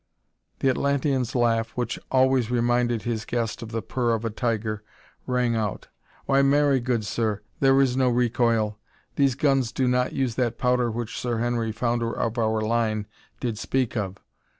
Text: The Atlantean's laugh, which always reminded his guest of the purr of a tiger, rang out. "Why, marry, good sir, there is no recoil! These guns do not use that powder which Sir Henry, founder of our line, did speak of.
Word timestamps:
The 0.61 0.69
Atlantean's 0.69 1.35
laugh, 1.35 1.77
which 1.77 1.99
always 2.09 2.49
reminded 2.49 3.03
his 3.03 3.23
guest 3.23 3.61
of 3.61 3.69
the 3.71 3.83
purr 3.83 4.15
of 4.15 4.25
a 4.25 4.31
tiger, 4.31 4.81
rang 5.27 5.55
out. 5.55 5.89
"Why, 6.25 6.41
marry, 6.41 6.79
good 6.79 7.05
sir, 7.05 7.43
there 7.59 7.79
is 7.79 7.95
no 7.95 8.09
recoil! 8.09 8.79
These 9.15 9.35
guns 9.35 9.71
do 9.71 9.87
not 9.87 10.11
use 10.13 10.33
that 10.41 10.57
powder 10.57 10.89
which 10.89 11.19
Sir 11.19 11.37
Henry, 11.37 11.71
founder 11.71 12.11
of 12.11 12.39
our 12.39 12.61
line, 12.61 13.05
did 13.39 13.59
speak 13.59 13.95
of. 13.95 14.17